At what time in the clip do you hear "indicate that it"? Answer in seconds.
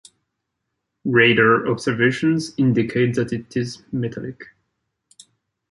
2.57-3.55